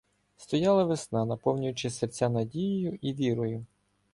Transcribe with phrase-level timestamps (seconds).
[0.37, 3.65] Стояла весна, наповнюючи серця надією і вірою.